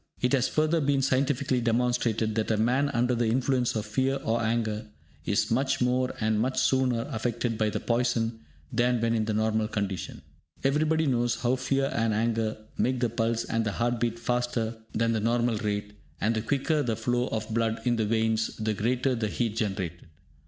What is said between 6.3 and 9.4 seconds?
much sooner, affected by poison than when in the